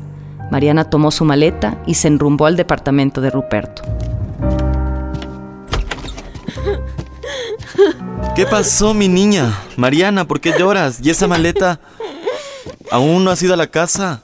Mariana 0.50 0.84
tomó 0.84 1.10
su 1.10 1.24
maleta 1.24 1.82
y 1.86 1.94
se 1.94 2.08
enrumbó 2.08 2.46
al 2.46 2.56
departamento 2.56 3.20
de 3.20 3.30
Ruperto. 3.30 3.82
¿Qué 8.34 8.46
pasó, 8.46 8.94
mi 8.94 9.08
niña? 9.08 9.58
Mariana, 9.76 10.26
¿por 10.26 10.40
qué 10.40 10.54
lloras? 10.58 10.98
¿Y 11.02 11.10
esa 11.10 11.26
maleta? 11.26 11.78
¿Aún 12.90 13.24
no 13.24 13.30
has 13.30 13.42
ido 13.42 13.54
a 13.54 13.56
la 13.56 13.66
casa? 13.66 14.22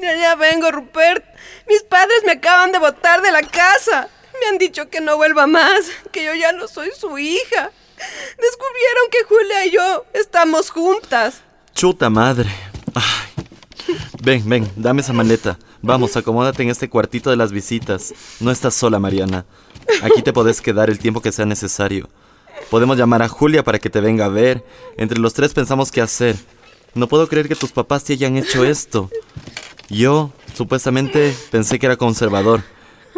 Ya, 0.00 0.16
ya 0.16 0.34
vengo, 0.34 0.70
Rupert. 0.70 1.29
Mis 1.70 1.84
padres 1.84 2.22
me 2.26 2.32
acaban 2.32 2.72
de 2.72 2.80
botar 2.80 3.22
de 3.22 3.30
la 3.30 3.42
casa. 3.42 4.08
Me 4.40 4.48
han 4.48 4.58
dicho 4.58 4.90
que 4.90 5.00
no 5.00 5.16
vuelva 5.16 5.46
más, 5.46 5.84
que 6.10 6.24
yo 6.24 6.34
ya 6.34 6.50
no 6.50 6.66
soy 6.66 6.90
su 6.98 7.16
hija. 7.16 7.70
Descubrieron 8.40 9.10
que 9.12 9.22
Julia 9.22 9.66
y 9.66 9.70
yo 9.70 10.04
estamos 10.12 10.70
juntas. 10.70 11.42
Chuta 11.72 12.10
madre. 12.10 12.50
Ay. 12.92 13.94
Ven, 14.20 14.48
ven, 14.48 14.68
dame 14.74 15.02
esa 15.02 15.12
maleta. 15.12 15.60
Vamos, 15.80 16.16
acomódate 16.16 16.64
en 16.64 16.70
este 16.70 16.90
cuartito 16.90 17.30
de 17.30 17.36
las 17.36 17.52
visitas. 17.52 18.14
No 18.40 18.50
estás 18.50 18.74
sola, 18.74 18.98
Mariana. 18.98 19.44
Aquí 20.02 20.22
te 20.22 20.32
podés 20.32 20.60
quedar 20.60 20.90
el 20.90 20.98
tiempo 20.98 21.22
que 21.22 21.30
sea 21.30 21.46
necesario. 21.46 22.08
Podemos 22.68 22.98
llamar 22.98 23.22
a 23.22 23.28
Julia 23.28 23.62
para 23.62 23.78
que 23.78 23.90
te 23.90 24.00
venga 24.00 24.24
a 24.24 24.28
ver. 24.28 24.64
Entre 24.96 25.20
los 25.20 25.34
tres 25.34 25.54
pensamos 25.54 25.92
qué 25.92 26.00
hacer. 26.00 26.34
No 26.94 27.06
puedo 27.06 27.28
creer 27.28 27.46
que 27.46 27.54
tus 27.54 27.70
papás 27.70 28.02
te 28.02 28.14
hayan 28.14 28.36
hecho 28.36 28.64
esto. 28.64 29.08
Yo, 29.88 30.32
supuestamente, 30.60 31.34
pensé 31.50 31.78
que 31.78 31.86
era 31.86 31.96
conservador. 31.96 32.62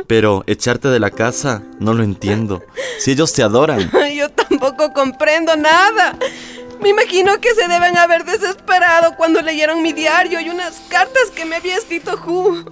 Pero 0.07 0.45
echarte 0.47 0.87
de 0.87 1.01
la 1.01 1.11
casa, 1.11 1.65
no 1.81 1.93
lo 1.93 2.05
entiendo. 2.05 2.63
Si 3.01 3.11
ellos 3.11 3.33
te 3.33 3.43
adoran. 3.43 3.91
Yo 4.15 4.29
tampoco 4.29 4.93
comprendo 4.93 5.57
nada. 5.57 6.17
Me 6.81 6.91
imagino 6.91 7.41
que 7.41 7.53
se 7.57 7.67
deben 7.67 7.99
haber 7.99 8.25
desesperado 8.25 9.17
cuando 9.17 9.43
leyeron 9.43 9.83
mi 9.83 9.93
diario 9.93 10.41
y 10.41 10.51
unas 10.51 10.83
cartas 10.89 11.31
que 11.35 11.45
me 11.45 11.57
había 11.57 11.77
escrito 11.77 12.17
Ju. 12.17 12.65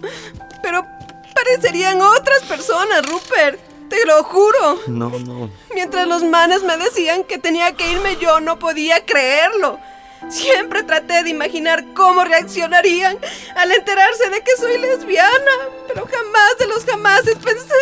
Pero 0.62 0.87
parecerían 1.35 2.00
otras 2.00 2.43
personas, 2.43 3.05
Rupert. 3.07 3.59
Te 3.89 4.07
lo 4.07 4.23
juro. 4.23 4.83
No, 4.87 5.11
no. 5.19 5.50
Mientras 5.75 6.07
los 6.07 6.23
manes 6.23 6.62
me 6.62 6.77
decían 6.77 7.25
que 7.25 7.39
tenía 7.39 7.73
que 7.73 7.91
irme, 7.91 8.19
yo 8.21 8.39
no 8.39 8.61
podía 8.61 9.05
creerlo. 9.05 9.81
Siempre 10.29 10.83
traté 10.83 11.23
de 11.25 11.31
imaginar 11.31 11.85
cómo 11.95 12.25
reaccionarían 12.25 13.19
al 13.57 13.73
enterarse 13.73 14.29
de 14.31 14.41
que 14.43 14.57
soy 14.57 14.79
lesbiana, 14.79 15.53
pero 15.89 16.07
jamás 16.07 16.59
de 16.59 16.67
los 16.67 16.85
jamases 16.85 17.37
pensé 17.37 17.75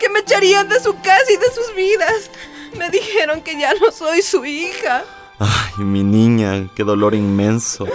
que 0.00 0.08
me 0.08 0.20
echarían 0.20 0.68
de 0.68 0.80
su 0.80 0.94
casa 0.94 1.30
y 1.32 1.36
de 1.36 1.52
sus 1.54 1.74
vidas. 1.74 2.30
Me 2.76 2.90
dijeron 2.90 3.42
que 3.42 3.58
ya 3.58 3.74
no 3.74 3.92
soy 3.92 4.22
su 4.22 4.44
hija. 4.44 5.04
Ay, 5.38 5.84
mi 5.84 6.02
niña, 6.02 6.68
qué 6.74 6.84
dolor 6.84 7.14
inmenso. 7.14 7.86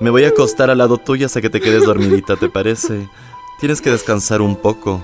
Me 0.00 0.10
voy 0.10 0.24
a 0.24 0.28
acostar 0.28 0.70
al 0.70 0.78
lado 0.78 0.98
tuyo 0.98 1.26
hasta 1.26 1.40
que 1.40 1.50
te 1.50 1.60
quedes 1.60 1.84
dormidita, 1.84 2.36
¿te 2.36 2.48
parece? 2.48 3.08
Tienes 3.60 3.80
que 3.80 3.90
descansar 3.90 4.40
un 4.40 4.56
poco. 4.56 5.02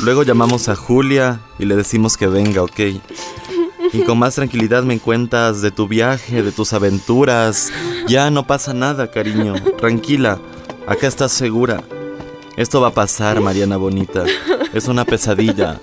Luego 0.00 0.22
llamamos 0.22 0.68
a 0.68 0.76
Julia 0.76 1.40
y 1.58 1.64
le 1.64 1.76
decimos 1.76 2.16
que 2.16 2.26
venga, 2.26 2.62
¿ok? 2.62 2.80
Y 3.92 4.02
con 4.02 4.18
más 4.18 4.34
tranquilidad 4.34 4.82
me 4.82 4.98
cuentas 4.98 5.62
de 5.62 5.70
tu 5.70 5.88
viaje, 5.88 6.42
de 6.42 6.52
tus 6.52 6.72
aventuras. 6.72 7.72
Ya 8.06 8.30
no 8.30 8.46
pasa 8.46 8.74
nada, 8.74 9.10
cariño. 9.10 9.54
Tranquila, 9.78 10.38
acá 10.86 11.06
estás 11.06 11.32
segura. 11.32 11.82
Esto 12.56 12.80
va 12.80 12.88
a 12.88 12.94
pasar, 12.94 13.40
Mariana 13.40 13.76
Bonita. 13.76 14.24
Es 14.72 14.88
una 14.88 15.04
pesadilla. 15.04 15.80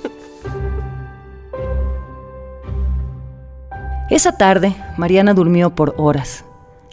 Esa 4.09 4.37
tarde, 4.37 4.75
Mariana 4.97 5.33
durmió 5.33 5.73
por 5.73 5.95
horas. 5.97 6.45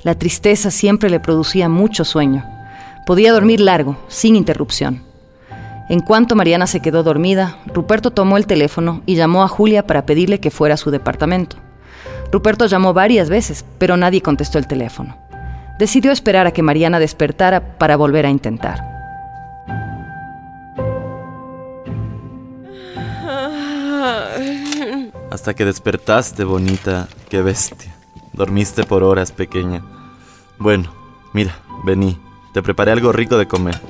La 0.03 0.19
tristeza 0.19 0.71
siempre 0.71 1.11
le 1.11 1.21
producía 1.21 1.69
mucho 1.69 2.05
sueño. 2.05 2.45
Podía 3.07 3.33
dormir 3.33 3.61
largo, 3.61 3.97
sin 4.09 4.35
interrupción. 4.37 5.12
En 5.89 6.01
cuanto 6.01 6.37
Mariana 6.37 6.67
se 6.67 6.81
quedó 6.81 7.03
dormida, 7.03 7.59
Ruperto 7.67 8.11
tomó 8.13 8.37
el 8.37 8.47
teléfono 8.47 9.03
y 9.05 9.17
llamó 9.17 9.43
a 9.43 9.49
Julia 9.49 9.87
para 9.87 10.07
pedirle 10.07 10.41
que 10.41 10.51
fuera 10.51 10.75
a 10.75 10.79
su 10.79 10.91
departamento. 10.91 11.57
Ruperto 12.31 12.67
llamó 12.67 12.95
varias 12.95 13.29
veces, 13.29 13.65
pero 13.79 13.97
nadie 13.97 14.23
contestó 14.23 14.59
el 14.59 14.67
teléfono. 14.67 15.17
Decidió 15.79 16.13
esperar 16.13 16.47
a 16.47 16.53
que 16.53 16.63
Mariana 16.63 16.99
despertara 16.99 17.77
para 17.79 17.97
volver 17.97 18.25
a 18.25 18.31
intentar. 18.31 18.81
Hasta 25.31 25.55
que 25.55 25.65
despertaste, 25.65 26.45
bonita. 26.45 27.09
Qué 27.29 27.43
bestia. 27.43 27.95
Dormiste 28.33 28.85
por 28.85 29.03
horas, 29.03 29.33
pequeña. 29.33 29.83
Bueno, 30.59 30.93
mira, 31.33 31.59
vení. 31.85 32.19
Te 32.53 32.63
preparé 32.63 32.93
algo 32.93 33.13
rico 33.13 33.37
de 33.39 33.49
comer. 33.49 33.81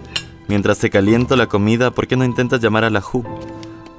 Mientras 0.53 0.81
te 0.81 0.91
caliento 0.91 1.35
la 1.35 1.47
comida, 1.47 1.93
¿por 1.93 2.07
qué 2.07 2.15
no 2.15 2.27
intentas 2.27 2.61
llamar 2.61 2.85
a 2.85 2.91
la 2.91 3.01
Ju? 3.01 3.25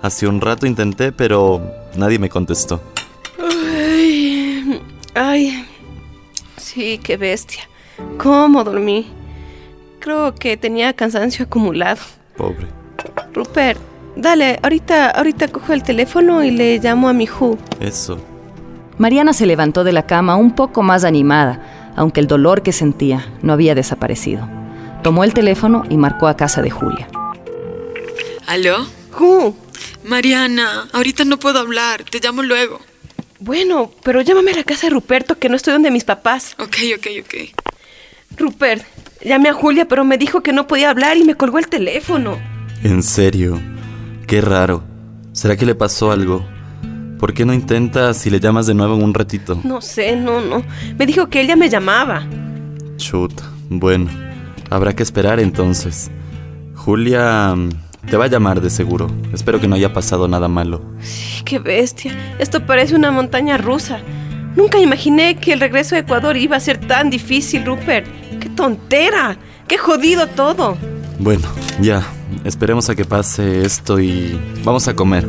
Hace 0.03 0.27
un 0.27 0.39
rato 0.39 0.67
intenté, 0.67 1.11
pero 1.11 1.59
nadie 1.97 2.19
me 2.19 2.29
contestó. 2.29 2.79
Ay, 3.39 4.79
ay. 5.15 5.65
Sí, 6.55 6.99
qué 7.03 7.17
bestia. 7.17 7.63
¿Cómo 8.19 8.63
dormí? 8.63 9.07
Creo 9.97 10.35
que 10.35 10.55
tenía 10.55 10.93
cansancio 10.93 11.45
acumulado. 11.45 12.01
Pobre. 12.37 12.67
Rupert, 13.33 13.79
dale, 14.15 14.59
ahorita, 14.61 15.09
ahorita 15.09 15.47
cojo 15.47 15.73
el 15.73 15.81
teléfono 15.81 16.43
y 16.43 16.51
le 16.51 16.77
llamo 16.77 17.09
a 17.09 17.13
mi 17.13 17.25
Ju. 17.25 17.57
Eso. 17.79 18.19
Mariana 18.99 19.33
se 19.33 19.47
levantó 19.47 19.83
de 19.83 19.91
la 19.91 20.05
cama 20.05 20.35
un 20.35 20.53
poco 20.53 20.83
más 20.83 21.03
animada, 21.03 21.93
aunque 21.95 22.19
el 22.19 22.27
dolor 22.27 22.61
que 22.61 22.73
sentía 22.73 23.25
no 23.41 23.53
había 23.53 23.73
desaparecido. 23.73 24.47
Tomó 25.03 25.25
el 25.25 25.33
teléfono 25.33 25.83
y 25.89 25.97
marcó 25.97 26.27
a 26.27 26.37
casa 26.37 26.61
de 26.61 26.71
Julia. 26.71 27.09
¿Aló? 28.47 28.85
Ju. 29.11 29.55
Mariana, 30.05 30.87
ahorita 30.93 31.25
no 31.25 31.37
puedo 31.37 31.59
hablar, 31.59 32.03
te 32.03 32.19
llamo 32.19 32.41
luego. 32.41 32.79
Bueno, 33.39 33.91
pero 34.03 34.21
llámame 34.21 34.51
a 34.51 34.55
la 34.57 34.63
casa 34.63 34.87
de 34.87 34.93
Ruperto, 34.93 35.37
que 35.37 35.49
no 35.49 35.55
estoy 35.57 35.73
donde 35.73 35.91
mis 35.91 36.05
papás. 36.05 36.55
Ok, 36.57 36.77
ok, 36.97 37.07
ok. 37.21 37.33
Rupert, 38.37 38.83
llamé 39.21 39.49
a 39.49 39.53
Julia, 39.53 39.87
pero 39.87 40.05
me 40.05 40.17
dijo 40.17 40.41
que 40.41 40.53
no 40.53 40.67
podía 40.67 40.89
hablar 40.89 41.17
y 41.17 41.25
me 41.25 41.35
colgó 41.35 41.59
el 41.59 41.67
teléfono. 41.67 42.37
¿En 42.83 43.03
serio? 43.03 43.61
Qué 44.27 44.39
raro. 44.39 44.83
¿Será 45.33 45.57
que 45.57 45.65
le 45.65 45.75
pasó 45.75 46.11
algo? 46.11 46.45
¿Por 47.19 47.33
qué 47.33 47.45
no 47.45 47.53
intentas 47.53 48.25
y 48.25 48.29
le 48.29 48.39
llamas 48.39 48.67
de 48.67 48.73
nuevo 48.73 48.95
en 48.95 49.03
un 49.03 49.13
ratito? 49.13 49.59
No 49.63 49.81
sé, 49.81 50.15
no, 50.15 50.41
no. 50.41 50.63
Me 50.97 51.05
dijo 51.05 51.27
que 51.27 51.41
ella 51.41 51.55
me 51.55 51.69
llamaba. 51.69 52.25
Chuta. 52.97 53.49
Bueno, 53.69 54.09
habrá 54.73 54.93
que 54.93 55.03
esperar 55.03 55.39
entonces. 55.39 56.09
Julia 56.75 57.53
mm, 57.55 57.69
te 58.09 58.17
va 58.17 58.25
a 58.25 58.27
llamar 58.27 58.59
de 58.59 58.69
seguro. 58.69 59.07
Espero 59.31 59.59
que 59.59 59.67
no 59.67 59.75
haya 59.75 59.93
pasado 59.93 60.27
nada 60.27 60.47
malo. 60.47 60.81
Sí, 61.01 61.43
qué 61.45 61.59
bestia. 61.59 62.13
Esto 62.39 62.65
parece 62.65 62.95
una 62.95 63.11
montaña 63.11 63.57
rusa. 63.57 63.99
Nunca 64.55 64.79
imaginé 64.79 65.35
que 65.35 65.53
el 65.53 65.59
regreso 65.59 65.95
a 65.95 65.99
Ecuador 65.99 66.37
iba 66.37 66.57
a 66.57 66.59
ser 66.59 66.79
tan 66.79 67.09
difícil, 67.09 67.65
Rupert. 67.65 68.07
¡Qué 68.39 68.49
tontera! 68.49 69.37
¡Qué 69.67 69.77
jodido 69.77 70.27
todo! 70.27 70.75
Bueno, 71.19 71.47
ya. 71.79 72.03
Esperemos 72.43 72.89
a 72.89 72.95
que 72.95 73.05
pase 73.05 73.63
esto 73.63 73.99
y 73.99 74.39
vamos 74.63 74.87
a 74.87 74.95
comer. 74.95 75.25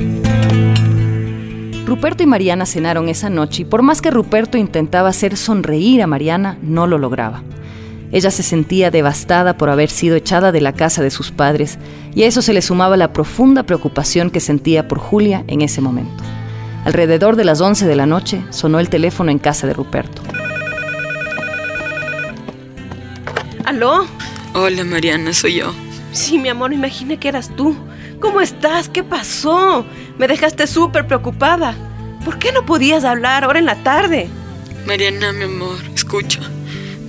Ruperto 1.86 2.22
y 2.22 2.26
Mariana 2.26 2.64
cenaron 2.64 3.10
esa 3.10 3.28
noche 3.28 3.62
y 3.62 3.64
por 3.66 3.82
más 3.82 4.00
que 4.00 4.10
Ruperto 4.10 4.56
intentaba 4.56 5.10
hacer 5.10 5.36
sonreír 5.36 6.02
a 6.02 6.06
Mariana, 6.06 6.56
no 6.62 6.86
lo 6.86 6.96
lograba. 6.96 7.42
Ella 8.14 8.30
se 8.30 8.44
sentía 8.44 8.92
devastada 8.92 9.56
por 9.56 9.70
haber 9.70 9.90
sido 9.90 10.14
echada 10.14 10.52
de 10.52 10.60
la 10.60 10.72
casa 10.72 11.02
de 11.02 11.10
sus 11.10 11.32
padres 11.32 11.78
y 12.14 12.22
a 12.22 12.28
eso 12.28 12.42
se 12.42 12.52
le 12.52 12.62
sumaba 12.62 12.96
la 12.96 13.12
profunda 13.12 13.64
preocupación 13.64 14.30
que 14.30 14.38
sentía 14.38 14.86
por 14.86 15.00
Julia 15.00 15.42
en 15.48 15.62
ese 15.62 15.80
momento. 15.80 16.22
Alrededor 16.84 17.34
de 17.34 17.44
las 17.44 17.60
11 17.60 17.88
de 17.88 17.96
la 17.96 18.06
noche 18.06 18.44
sonó 18.50 18.78
el 18.78 18.88
teléfono 18.88 19.32
en 19.32 19.40
casa 19.40 19.66
de 19.66 19.72
Ruperto. 19.74 20.22
¿Aló? 23.64 24.06
Hola, 24.52 24.84
Mariana, 24.84 25.32
soy 25.32 25.56
yo. 25.56 25.74
Sí, 26.12 26.38
mi 26.38 26.50
amor, 26.50 26.72
imaginé 26.72 27.16
que 27.16 27.26
eras 27.26 27.50
tú. 27.56 27.76
¿Cómo 28.20 28.40
estás? 28.40 28.88
¿Qué 28.88 29.02
pasó? 29.02 29.84
Me 30.18 30.28
dejaste 30.28 30.68
súper 30.68 31.08
preocupada. 31.08 31.74
¿Por 32.24 32.38
qué 32.38 32.52
no 32.52 32.64
podías 32.64 33.02
hablar 33.02 33.42
ahora 33.42 33.58
en 33.58 33.66
la 33.66 33.82
tarde? 33.82 34.28
Mariana, 34.86 35.32
mi 35.32 35.42
amor, 35.42 35.78
escucha. 35.92 36.53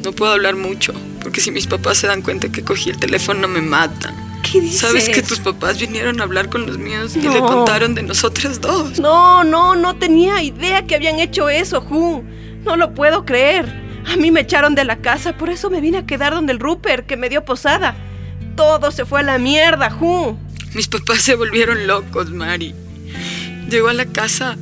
No 0.05 0.11
puedo 0.11 0.33
hablar 0.33 0.55
mucho, 0.55 0.93
porque 1.23 1.41
si 1.41 1.49
mis 1.49 1.65
papás 1.65 1.97
se 1.97 2.05
dan 2.05 2.21
cuenta 2.21 2.49
que 2.49 2.63
cogí 2.63 2.91
el 2.91 2.99
teléfono 2.99 3.47
me 3.47 3.59
matan. 3.59 4.13
¿Qué 4.43 4.61
dices? 4.61 4.81
¿Sabes 4.81 5.09
que 5.09 5.23
tus 5.23 5.39
papás 5.39 5.79
vinieron 5.79 6.21
a 6.21 6.25
hablar 6.25 6.47
con 6.47 6.67
los 6.67 6.77
míos 6.77 7.15
y 7.15 7.21
le 7.21 7.39
contaron 7.39 7.95
de 7.95 8.03
nosotras 8.03 8.61
dos? 8.61 8.99
No, 8.99 9.43
no, 9.43 9.73
no 9.73 9.95
tenía 9.95 10.43
idea 10.43 10.85
que 10.85 10.93
habían 10.93 11.19
hecho 11.19 11.49
eso, 11.49 11.81
Ju. 11.81 12.23
No 12.63 12.75
lo 12.75 12.93
puedo 12.93 13.25
creer. 13.25 13.65
A 14.05 14.15
mí 14.15 14.29
me 14.29 14.41
echaron 14.41 14.75
de 14.75 14.85
la 14.85 14.97
casa, 14.97 15.35
por 15.35 15.49
eso 15.49 15.71
me 15.71 15.81
vine 15.81 15.97
a 15.97 16.05
quedar 16.05 16.35
donde 16.35 16.53
el 16.53 16.59
Rupert, 16.59 17.07
que 17.07 17.17
me 17.17 17.27
dio 17.27 17.43
posada. 17.43 17.95
Todo 18.55 18.91
se 18.91 19.05
fue 19.05 19.21
a 19.21 19.23
la 19.23 19.39
mierda, 19.39 19.89
Ju. 19.89 20.37
Mis 20.75 20.87
papás 20.87 21.23
se 21.23 21.33
volvieron 21.33 21.87
locos, 21.87 22.29
Mari. 22.29 22.75
Llegó 23.71 23.87
a 23.87 23.93
la 23.93 24.05
casa 24.05 24.55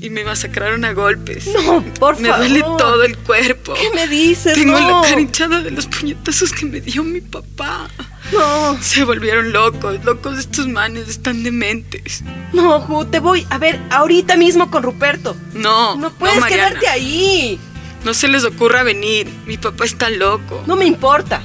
y 0.00 0.10
me 0.10 0.24
masacraron 0.24 0.84
a 0.84 0.92
golpes. 0.92 1.46
No, 1.64 1.82
por 1.98 2.18
me 2.20 2.28
favor. 2.28 2.46
duele 2.48 2.60
todo 2.78 3.02
el 3.04 3.16
cuerpo. 3.18 3.74
¿Qué 3.74 3.90
me 3.94 4.06
dices? 4.08 4.54
Tengo 4.54 4.78
no. 4.78 5.02
la 5.02 5.08
cara 5.08 5.20
hinchada 5.20 5.60
de 5.62 5.70
los 5.70 5.86
puñetazos 5.86 6.52
que 6.52 6.66
me 6.66 6.80
dio 6.80 7.02
mi 7.02 7.20
papá. 7.20 7.88
No, 8.32 8.76
Se 8.82 9.04
volvieron 9.04 9.52
locos, 9.52 10.04
locos 10.04 10.38
estos 10.38 10.66
manes, 10.66 11.08
están 11.08 11.42
dementes. 11.44 12.22
no, 12.52 12.80
Ju, 12.80 13.04
te 13.06 13.20
voy 13.20 13.46
a 13.50 13.58
ver 13.58 13.80
ahorita 13.90 14.36
mismo 14.36 14.70
con 14.70 14.82
Ruperto. 14.82 15.36
No, 15.54 15.96
No 15.96 16.10
puedes 16.12 16.44
quedarte 16.44 16.88
ahí. 16.88 17.58
No 18.04 18.14
se 18.14 18.28
les 18.28 18.44
ocurra 18.44 18.82
venir. 18.82 19.28
Mi 19.46 19.56
papá 19.58 19.84
está 19.84 20.10
loco. 20.10 20.62
No 20.66 20.76
me 20.76 20.84
importa. 20.86 21.42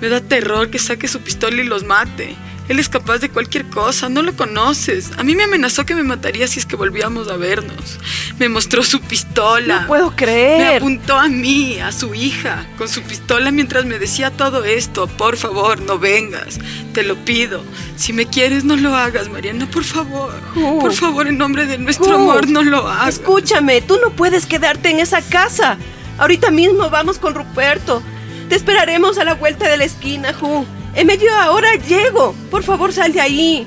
Me 0.00 0.08
da 0.08 0.20
terror 0.20 0.70
que 0.70 0.78
saque 0.78 1.08
su 1.08 1.20
pistola 1.20 1.60
y 1.60 1.64
los 1.64 1.84
mate. 1.84 2.36
Él 2.68 2.78
es 2.80 2.88
capaz 2.88 3.18
de 3.18 3.28
cualquier 3.28 3.66
cosa, 3.66 4.08
no 4.08 4.22
lo 4.22 4.34
conoces. 4.34 5.10
A 5.18 5.22
mí 5.22 5.36
me 5.36 5.44
amenazó 5.44 5.86
que 5.86 5.94
me 5.94 6.02
mataría 6.02 6.48
si 6.48 6.58
es 6.58 6.66
que 6.66 6.74
volvíamos 6.76 7.28
a 7.28 7.36
vernos. 7.36 7.98
Me 8.38 8.48
mostró 8.48 8.82
su 8.82 9.00
pistola. 9.00 9.82
No 9.82 9.86
puedo 9.86 10.10
Me 10.10 10.16
creer. 10.16 10.76
apuntó 10.78 11.16
a 11.16 11.28
mí, 11.28 11.78
a 11.78 11.92
su 11.92 12.14
hija, 12.14 12.66
con 12.76 12.88
su 12.88 13.02
pistola 13.02 13.50
mientras 13.52 13.84
me 13.84 13.98
decía 13.98 14.30
todo 14.30 14.64
esto. 14.64 15.06
Por 15.06 15.36
favor, 15.36 15.80
no 15.80 15.98
vengas. 15.98 16.58
Te 16.92 17.02
lo 17.04 17.14
pido. 17.24 17.62
Si 17.96 18.12
me 18.12 18.26
quieres, 18.26 18.64
no 18.64 18.76
lo 18.76 18.96
hagas, 18.96 19.28
Mariana, 19.28 19.70
por 19.70 19.84
favor. 19.84 20.32
Ju. 20.54 20.80
Por 20.80 20.92
favor, 20.92 21.28
en 21.28 21.38
nombre 21.38 21.66
de 21.66 21.78
nuestro 21.78 22.14
amor, 22.16 22.48
no 22.48 22.62
lo 22.64 22.88
hagas. 22.88 23.14
Escúchame, 23.16 23.80
tú 23.80 23.98
no 24.02 24.10
puedes 24.10 24.44
quedarte 24.46 24.90
en 24.90 24.98
esa 25.00 25.22
casa. 25.22 25.78
Ahorita 26.18 26.50
mismo 26.50 26.90
vamos 26.90 27.18
con 27.18 27.34
Ruperto. 27.34 28.02
Te 28.48 28.54
esperaremos 28.54 29.18
a 29.18 29.24
la 29.24 29.34
vuelta 29.34 29.68
de 29.68 29.76
la 29.76 29.84
esquina, 29.84 30.32
Ju. 30.32 30.66
En 30.96 31.06
media 31.06 31.50
hora 31.50 31.68
llego. 31.86 32.34
Por 32.50 32.62
favor, 32.62 32.92
sal 32.92 33.12
de 33.12 33.20
ahí. 33.20 33.66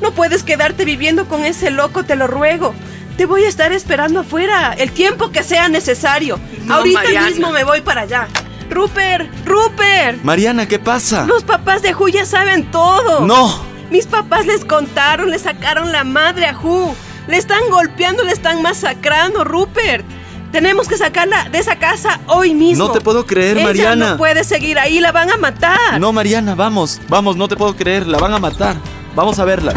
No 0.00 0.12
puedes 0.12 0.42
quedarte 0.44 0.84
viviendo 0.84 1.26
con 1.28 1.44
ese 1.44 1.70
loco, 1.70 2.04
te 2.04 2.16
lo 2.16 2.26
ruego. 2.26 2.74
Te 3.16 3.26
voy 3.26 3.42
a 3.44 3.48
estar 3.48 3.72
esperando 3.72 4.20
afuera 4.20 4.72
el 4.78 4.92
tiempo 4.92 5.30
que 5.32 5.42
sea 5.42 5.68
necesario. 5.68 6.38
No, 6.64 6.76
Ahorita 6.76 7.02
Mariana. 7.02 7.26
mismo 7.26 7.50
me 7.50 7.64
voy 7.64 7.80
para 7.80 8.02
allá. 8.02 8.28
Rupert, 8.70 9.28
Rupert. 9.44 10.22
Mariana, 10.22 10.68
¿qué 10.68 10.78
pasa? 10.78 11.26
Los 11.26 11.42
papás 11.42 11.82
de 11.82 11.92
Ju 11.92 12.08
ya 12.10 12.24
saben 12.24 12.70
todo. 12.70 13.26
¡No! 13.26 13.60
Mis 13.90 14.06
papás 14.06 14.46
les 14.46 14.64
contaron, 14.64 15.30
le 15.30 15.38
sacaron 15.38 15.90
la 15.90 16.04
madre 16.04 16.46
a 16.46 16.54
Ju. 16.54 16.94
Le 17.26 17.38
están 17.38 17.62
golpeando, 17.70 18.22
le 18.22 18.32
están 18.32 18.62
masacrando, 18.62 19.42
Rupert. 19.44 20.04
Tenemos 20.52 20.88
que 20.88 20.96
sacarla 20.96 21.48
de 21.50 21.58
esa 21.58 21.76
casa 21.76 22.20
hoy 22.26 22.54
mismo. 22.54 22.86
No 22.86 22.92
te 22.92 23.00
puedo 23.00 23.26
creer, 23.26 23.58
Ella 23.58 23.66
Mariana. 23.66 24.10
no 24.12 24.16
puede 24.16 24.44
seguir 24.44 24.78
ahí, 24.78 24.98
la 24.98 25.12
van 25.12 25.30
a 25.30 25.36
matar. 25.36 26.00
No, 26.00 26.12
Mariana, 26.12 26.54
vamos, 26.54 27.00
vamos, 27.08 27.36
no 27.36 27.48
te 27.48 27.56
puedo 27.56 27.76
creer, 27.76 28.06
la 28.06 28.18
van 28.18 28.32
a 28.32 28.38
matar. 28.38 28.76
Vamos 29.14 29.38
a 29.38 29.44
verla. 29.44 29.74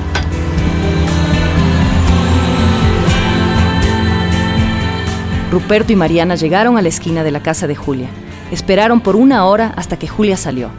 Ruperto 5.51 5.92
y 5.92 5.98
Mariana 5.98 6.36
llegaron 6.36 6.78
a 6.78 6.82
la 6.82 6.88
esquina 6.88 7.24
de 7.24 7.32
la 7.32 7.42
casa 7.42 7.68
de 7.68 7.75
Julia. 7.75 8.08
Esperaron 8.51 9.01
por 9.01 9.18
una 9.18 9.46
hora 9.46 9.74
hasta 9.75 10.00
que 10.00 10.08
Julia 10.08 10.38
salió. 10.38 10.70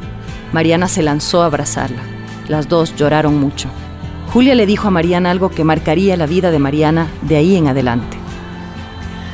Mariana 0.52 0.88
se 0.88 1.02
lanzó 1.02 1.42
a 1.42 1.46
abrazarla. 1.46 2.00
Las 2.48 2.68
dos 2.68 2.96
lloraron 2.96 3.38
mucho. 3.38 3.68
Julia 4.32 4.54
le 4.54 4.64
dijo 4.64 4.88
a 4.88 4.90
Mariana 4.90 5.30
algo 5.30 5.50
que 5.50 5.64
marcaría 5.64 6.16
la 6.16 6.26
vida 6.26 6.50
de 6.50 6.58
Mariana 6.58 7.08
de 7.20 7.36
ahí 7.36 7.56
en 7.56 7.68
adelante. 7.68 8.16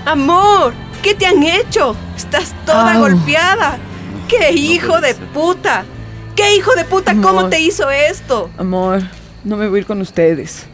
Amor, 0.09 0.73
¿qué 1.03 1.15
te 1.15 1.27
han 1.27 1.43
hecho? 1.43 1.95
Estás 2.17 2.55
toda 2.65 2.95
Au. 2.95 3.01
golpeada. 3.01 3.77
¡Qué 4.27 4.53
hijo 4.53 5.03
de 5.03 5.15
puta! 5.15 5.85
¿Qué 6.35 6.57
hijo 6.57 6.75
de 6.75 6.87
puta? 6.87 7.15
¿Cómo 7.21 7.51
te 7.51 7.61
hizo 7.61 7.91
esto? 7.91 8.49
Amor, 8.57 9.03
no 9.45 9.59
me 9.59 9.69
voy 9.69 9.77
a 9.77 9.81
ir 9.81 9.87
con 9.87 10.01
ustedes. 10.01 10.65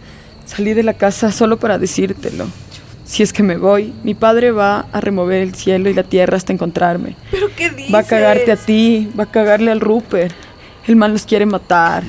Salí 0.47 0.73
de 0.73 0.85
la 0.85 0.95
casa 0.95 1.33
solo 1.33 1.59
para 1.59 1.79
decírtelo. 1.79 2.47
Si 3.05 3.25
es 3.25 3.33
que 3.33 3.43
me 3.43 3.57
voy, 3.57 3.93
mi 4.05 4.15
padre 4.15 4.53
va 4.53 4.87
a 4.93 5.01
remover 5.01 5.43
el 5.43 5.57
cielo 5.57 5.91
y 5.91 5.95
la 5.95 6.05
tierra 6.05 6.37
hasta 6.37 6.53
encontrarme. 6.53 7.17
¿Pero 7.33 7.49
qué 7.57 7.71
dices? 7.71 7.93
Va 7.93 7.99
a 7.99 8.05
cagarte 8.05 8.53
a 8.53 8.57
ti, 8.57 9.11
va 9.19 9.25
a 9.25 9.31
cagarle 9.33 9.73
al 9.73 9.81
Rupert. 9.81 10.33
El 10.87 10.95
mal 10.95 11.11
los 11.11 11.27
quiere 11.27 11.45
matar. 11.45 12.05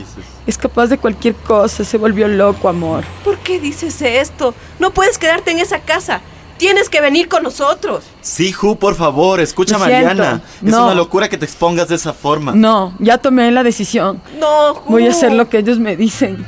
Es 0.46 0.60
capaz 0.60 0.89
de 0.89 1.00
cualquier 1.00 1.34
cosa, 1.34 1.84
se 1.84 1.98
volvió 1.98 2.27
loco, 2.27 2.70
amor. 2.70 3.03
¿Por 3.24 3.39
qué 3.39 3.60
dices 3.60 4.00
esto? 4.03 4.53
No 4.77 4.91
puedes 4.91 5.17
quedarte 5.17 5.50
en 5.50 5.58
esa 5.58 5.79
casa. 5.79 6.22
Tienes 6.57 6.89
que 6.89 7.01
venir 7.01 7.27
con 7.27 7.43
nosotros. 7.43 8.05
Sí, 8.21 8.51
Ju, 8.53 8.77
por 8.77 8.95
favor, 8.95 9.39
escucha 9.41 9.75
a. 9.75 9.79
Mariana. 9.79 10.41
Es 10.57 10.71
No. 10.71 10.85
una 10.85 10.95
locura 10.95 11.27
que 11.27 11.38
te 11.38 11.45
expongas 11.45 11.89
de 11.89 11.95
esa 11.95 12.13
forma. 12.13 12.53
No, 12.53 12.93
ya 13.00 13.17
tomé 13.17 13.51
la 13.51 13.62
decisión. 13.63 14.21
No, 14.39 14.75
Ju. 14.75 14.91
Voy 14.93 15.05
a 15.07 15.09
hacer 15.12 15.33
lo 15.33 15.50
que 15.50 15.57
ellos 15.57 15.79
me 15.79 15.95
dicen. 15.97 16.45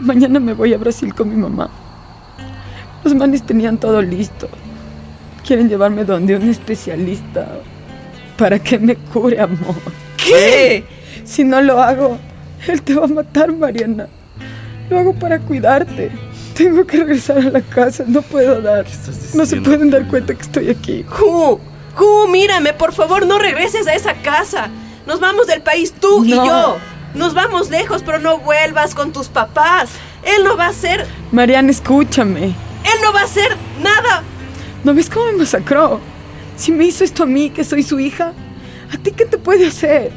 Mañana 0.00 0.40
me 0.40 0.52
voy 0.52 0.74
a 0.74 0.78
Brasil 0.78 1.14
con 1.14 1.28
mi 1.28 1.36
mamá. 1.36 1.70
Los 3.04 3.14
manes 3.14 3.44
tenían 3.44 3.78
todo 3.78 4.02
listo. 4.02 4.48
Quieren 5.46 5.68
llevarme 5.68 6.04
donde 6.04 6.36
un 6.36 6.48
especialista 6.48 7.46
para 8.36 8.58
que 8.58 8.78
me 8.78 8.96
cure, 8.96 9.40
amor. 9.40 9.76
¿Qué? 10.16 10.84
Si 11.24 11.44
no 11.44 11.60
lo 11.60 11.80
hago, 11.80 12.18
él 12.66 12.82
te 12.82 12.94
va 12.94 13.04
a 13.04 13.08
matar, 13.08 13.52
Mariana. 13.52 14.08
Lo 14.90 14.98
hago 14.98 15.12
para 15.14 15.38
cuidarte. 15.38 16.10
Tengo 16.56 16.86
que 16.86 16.98
regresar 16.98 17.38
a 17.38 17.50
la 17.50 17.60
casa, 17.60 18.04
no 18.06 18.22
puedo 18.22 18.60
dar. 18.60 18.84
No 19.34 19.46
se 19.46 19.56
pueden 19.60 19.90
dar 19.90 20.06
cuenta 20.08 20.34
que 20.34 20.42
estoy 20.42 20.70
aquí. 20.70 21.04
Ju, 21.08 21.58
Ju, 21.94 22.28
mírame, 22.28 22.72
por 22.72 22.92
favor, 22.92 23.26
no 23.26 23.38
regreses 23.38 23.86
a 23.86 23.94
esa 23.94 24.14
casa. 24.14 24.68
Nos 25.06 25.20
vamos 25.20 25.46
del 25.46 25.62
país 25.62 25.92
tú 25.92 26.24
y 26.24 26.30
yo. 26.30 26.76
Nos 27.14 27.34
vamos 27.34 27.70
lejos, 27.70 28.02
pero 28.04 28.18
no 28.18 28.38
vuelvas 28.38 28.94
con 28.94 29.12
tus 29.12 29.28
papás. 29.28 29.90
Él 30.24 30.44
no 30.44 30.56
va 30.56 30.66
a 30.66 30.70
hacer, 30.70 31.06
Mariana, 31.32 31.70
escúchame. 31.70 32.44
él 32.46 32.98
no 33.02 33.12
va 33.12 33.20
a 33.20 33.24
hacer 33.24 33.56
nada. 33.82 34.22
¿No 34.84 34.94
ves 34.94 35.10
cómo 35.10 35.26
me 35.26 35.38
masacró? 35.38 36.00
Si 36.56 36.70
me 36.72 36.84
hizo 36.84 37.04
esto 37.04 37.24
a 37.24 37.26
mí, 37.26 37.50
que 37.50 37.64
soy 37.64 37.82
su 37.82 37.98
hija, 37.98 38.32
¿a 38.92 38.98
ti 38.98 39.10
qué 39.12 39.24
te 39.26 39.36
puede 39.36 39.66
hacer? 39.66 40.12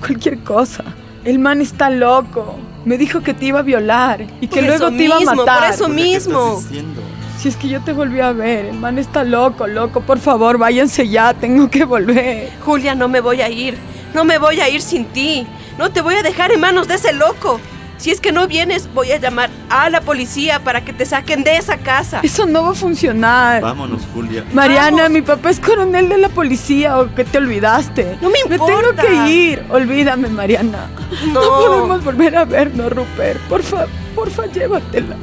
Cualquier 0.00 0.38
cosa. 0.44 0.84
El 1.24 1.38
man 1.38 1.60
está 1.60 1.90
loco. 1.90 2.56
Me 2.84 2.96
dijo 2.96 3.20
que 3.20 3.34
te 3.34 3.46
iba 3.46 3.58
a 3.60 3.62
violar 3.62 4.24
y 4.40 4.46
que 4.48 4.62
luego 4.62 4.88
te 4.90 5.04
iba 5.04 5.16
a 5.16 5.18
mismo, 5.18 5.34
por 5.36 5.46
matar. 5.46 5.70
eso 5.74 5.84
Julia, 5.86 6.04
¿qué 6.04 6.14
estás 6.16 6.32
mismo. 6.34 6.60
diciendo? 6.60 7.02
Si 7.38 7.48
es 7.48 7.56
que 7.56 7.68
yo 7.68 7.80
te 7.82 7.92
volví 7.92 8.20
a 8.20 8.32
ver, 8.32 8.66
el 8.66 8.78
man 8.78 8.98
está 8.98 9.22
loco, 9.24 9.66
loco. 9.66 10.00
Por 10.00 10.18
favor, 10.18 10.58
váyanse 10.58 11.08
ya, 11.08 11.34
tengo 11.34 11.70
que 11.70 11.84
volver. 11.84 12.50
Julia, 12.64 12.94
no 12.94 13.08
me 13.08 13.20
voy 13.20 13.42
a 13.42 13.48
ir. 13.48 13.76
No 14.14 14.24
me 14.24 14.38
voy 14.38 14.60
a 14.60 14.68
ir 14.68 14.80
sin 14.82 15.04
ti. 15.06 15.46
No 15.78 15.90
te 15.90 16.00
voy 16.00 16.14
a 16.16 16.22
dejar 16.22 16.50
en 16.50 16.60
manos 16.60 16.88
de 16.88 16.94
ese 16.94 17.12
loco. 17.12 17.60
Si 17.98 18.10
es 18.12 18.20
que 18.20 18.30
no 18.30 18.46
vienes, 18.46 18.88
voy 18.94 19.10
a 19.10 19.18
llamar 19.18 19.50
a 19.68 19.90
la 19.90 20.00
policía 20.00 20.60
para 20.60 20.84
que 20.84 20.92
te 20.92 21.04
saquen 21.04 21.42
de 21.42 21.56
esa 21.56 21.78
casa. 21.78 22.20
Eso 22.22 22.46
no 22.46 22.62
va 22.62 22.70
a 22.70 22.74
funcionar. 22.74 23.60
Vámonos, 23.60 24.02
Julia. 24.14 24.44
Mariana, 24.52 25.02
Vamos. 25.02 25.10
mi 25.10 25.22
papá 25.22 25.50
es 25.50 25.58
coronel 25.58 26.08
de 26.08 26.16
la 26.18 26.28
policía 26.28 26.96
o 26.98 27.12
que 27.12 27.24
te 27.24 27.38
olvidaste. 27.38 28.16
No 28.22 28.30
me 28.30 28.38
tengo 28.48 28.54
importa. 28.68 29.02
que 29.02 29.30
ir. 29.30 29.64
Olvídame, 29.68 30.28
Mariana. 30.28 30.88
No. 31.32 31.40
podemos 31.40 32.04
volver 32.04 32.36
a 32.36 32.44
vernos, 32.44 32.92
Rupert. 32.92 33.40
Porfa, 33.48 33.86
porfa, 34.14 34.46
llévatela. 34.46 35.16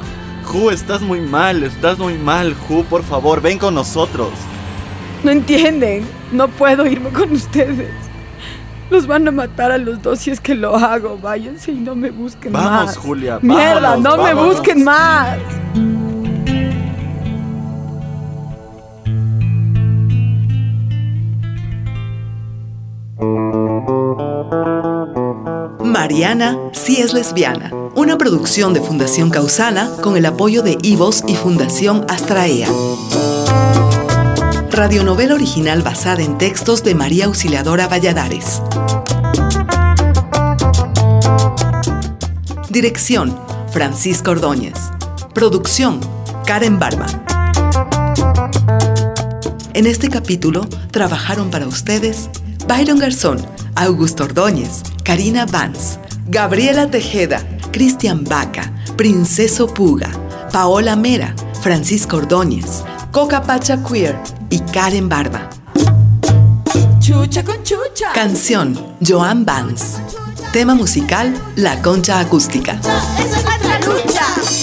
Ju, 0.43 0.69
estás 0.69 1.01
muy 1.01 1.21
mal, 1.21 1.63
estás 1.63 1.97
muy 1.97 2.15
mal, 2.17 2.53
Ju, 2.67 2.83
por 2.85 3.03
favor, 3.03 3.41
ven 3.41 3.57
con 3.57 3.73
nosotros. 3.73 4.29
No 5.23 5.31
entienden. 5.31 6.05
No 6.31 6.49
puedo 6.49 6.85
irme 6.85 7.09
con 7.09 7.31
ustedes. 7.31 7.89
Los 8.89 9.07
van 9.07 9.27
a 9.27 9.31
matar 9.31 9.71
a 9.71 9.77
los 9.77 10.01
dos 10.01 10.19
si 10.19 10.31
es 10.31 10.39
que 10.39 10.55
lo 10.55 10.75
hago. 10.75 11.17
Váyanse 11.17 11.71
y 11.71 11.75
no 11.75 11.95
me 11.95 12.11
busquen 12.11 12.53
Vamos, 12.53 12.85
más. 12.85 12.97
Julia, 12.97 13.39
Mierda, 13.41 13.91
vámonos, 13.91 14.17
no 14.17 14.23
me 14.23 14.33
busquen 14.33 14.83
más. 14.83 15.37
Mariana 25.83 26.57
sí 26.73 27.01
es 27.01 27.13
lesbiana, 27.13 27.71
una 27.95 28.17
producción 28.17 28.73
de 28.73 28.81
Fundación 28.81 29.29
Causana 29.29 29.89
con 30.03 30.17
el 30.17 30.25
apoyo 30.25 30.61
de 30.61 30.77
Ivos 30.83 31.23
y 31.25 31.35
Fundación 31.35 32.05
Astraea. 32.09 32.67
Radionovela 34.75 35.35
original 35.35 35.81
basada 35.83 36.21
en 36.21 36.37
textos 36.37 36.83
de 36.83 36.95
María 36.95 37.27
Auxiliadora 37.27 37.87
Valladares. 37.87 38.61
Dirección, 42.69 43.39
Francisco 43.71 44.31
Ordóñez. 44.31 44.73
Producción, 45.33 46.01
Karen 46.45 46.77
Barba. 46.77 47.05
En 49.73 49.87
este 49.87 50.09
capítulo 50.09 50.67
trabajaron 50.91 51.49
para 51.49 51.67
ustedes 51.67 52.29
Byron 52.67 52.99
Garzón, 52.99 53.45
Augusto 53.75 54.25
Ordóñez, 54.25 54.83
Karina 55.05 55.45
Vance, 55.45 55.99
Gabriela 56.27 56.91
Tejeda, 56.91 57.41
Cristian 57.71 58.25
Vaca, 58.25 58.73
Princeso 58.97 59.67
Puga, 59.67 60.09
Paola 60.51 60.97
Mera, 60.97 61.33
Francisco 61.61 62.17
Ordóñez, 62.17 62.83
Coca 63.15 63.41
Pacha 63.41 63.81
Queer 63.81 64.19
y 64.49 64.59
Karen 64.59 65.07
Barba. 65.07 65.49
Chucha 66.99 67.45
con 67.45 67.63
chucha. 67.63 68.11
Canción, 68.13 68.77
Joan 68.99 69.45
Vance. 69.45 70.01
Tema 70.51 70.75
musical, 70.75 71.33
La 71.55 71.81
Concha 71.81 72.19
Acústica. 72.19 72.73
Esa 73.17 73.37
es 73.37 73.45
nuestra 73.45 73.79
lucha. 73.79 74.54